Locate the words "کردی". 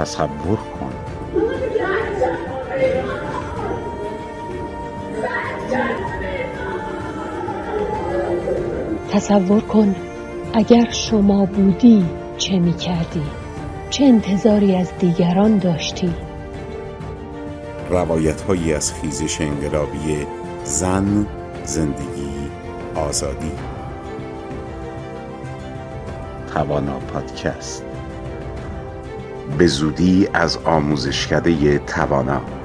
12.72-13.22